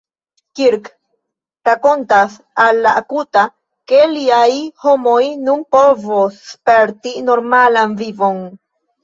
Kirk 0.59 0.85
rakontas 1.67 2.37
al 2.63 2.79
la 2.85 2.93
Akuta, 3.01 3.43
ke 3.91 4.01
liaj 4.15 4.49
homoj 4.87 5.21
nun 5.45 5.63
povos 5.77 6.41
sperti 6.55 7.15
normalan 7.31 7.97
vivon. 8.03 8.43